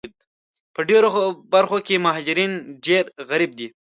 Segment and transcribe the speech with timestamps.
[0.73, 1.09] په ډېرو
[1.53, 2.51] برخو کې مهاجرین
[2.85, 3.67] ډېر غریب دي